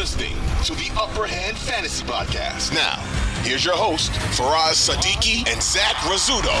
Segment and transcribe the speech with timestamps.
[0.00, 0.32] listening
[0.64, 2.72] to the Upper Hand Fantasy Podcast.
[2.72, 2.96] Now,
[3.42, 6.54] here's your host, Faraz Sadiki and Zach Rizzuto.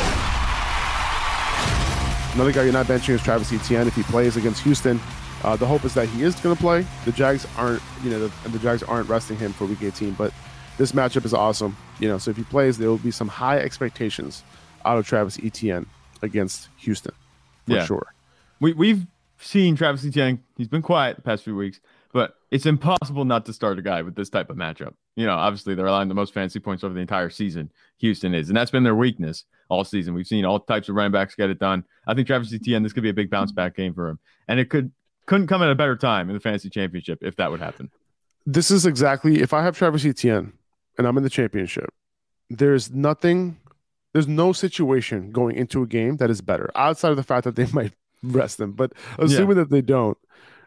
[2.34, 5.00] Another guy you're not benching is Travis Etienne if he plays against Houston.
[5.42, 6.84] Uh, the hope is that he is going to play.
[7.06, 10.34] The Jags aren't, you know, the, the Jags aren't resting him for Week 18, but
[10.76, 11.78] this matchup is awesome.
[11.98, 14.44] You know, so if he plays, there will be some high expectations
[14.84, 15.86] out of Travis Etienne
[16.20, 17.14] against Houston
[17.66, 17.86] for Yeah.
[17.86, 18.12] sure.
[18.60, 19.06] We we've
[19.38, 20.42] seen Travis Etienne.
[20.58, 21.80] He's been quiet the past few weeks,
[22.12, 24.94] but it's impossible not to start a guy with this type of matchup.
[25.16, 27.70] You know, obviously they're allowing the most fantasy points over the entire season.
[27.98, 30.14] Houston is, and that's been their weakness all season.
[30.14, 31.84] We've seen all types of running backs get it done.
[32.06, 34.18] I think Travis Etienne, this could be a big bounce back game for him,
[34.48, 34.90] and it could
[35.26, 37.90] couldn't come at a better time in the fantasy championship if that would happen.
[38.46, 40.54] This is exactly if I have Travis Etienne
[40.98, 41.92] and I'm in the championship,
[42.48, 43.58] there's nothing,
[44.12, 47.54] there's no situation going into a game that is better outside of the fact that
[47.54, 48.72] they might rest them.
[48.72, 50.18] But assuming that they don't,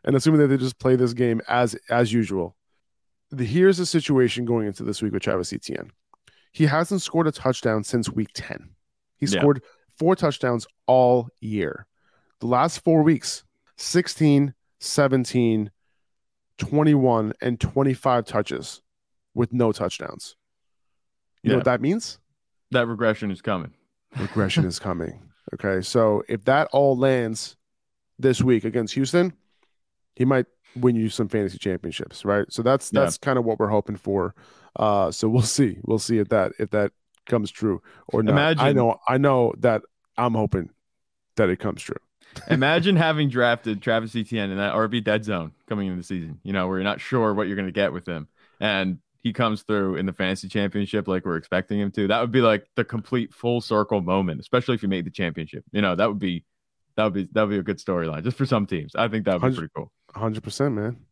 [0.04, 2.56] and assuming that they just play this game as as usual,
[3.32, 5.92] the, here's the situation going into this week with Travis Etienne.
[6.52, 8.70] He hasn't scored a touchdown since week 10.
[9.18, 9.40] He Yeah.
[9.40, 9.64] scored
[9.98, 11.88] four touchdowns all year.
[12.40, 13.44] The last four weeks,
[13.78, 15.72] 16, 17,
[16.58, 18.82] 21, and 25 touches
[19.34, 20.36] with no touchdowns.
[21.42, 22.20] You know what that means?
[22.72, 23.74] That regression is coming.
[24.20, 25.20] Regression is coming.
[25.54, 25.82] Okay.
[25.82, 27.56] So if that all lands
[28.20, 29.34] this week against Houston,
[30.16, 32.46] he might win you some fantasy championships, right?
[32.52, 33.02] So that's Yeah.
[33.02, 34.34] that's kind of what we're hoping for.
[34.76, 35.78] Uh so we'll see.
[35.84, 36.92] We'll see if that if that
[37.26, 38.34] comes true or not.
[38.64, 39.82] I know I know that
[40.18, 40.70] I'm hoping
[41.36, 41.98] that it comes true.
[42.50, 46.52] Imagine having drafted Travis Etienne in that RB dead zone coming into the season, you
[46.54, 48.28] know, where you're not sure what you're going to get with him.
[48.60, 52.08] And he comes through in the fantasy championship like we're expecting him to.
[52.08, 55.64] That would be like the complete full circle moment, especially if you made the championship.
[55.72, 56.44] You know, that would be
[56.98, 58.96] that would be that would be a good storyline just for some teams.
[58.96, 59.92] I think that would be pretty cool.
[60.16, 61.06] 100%, man.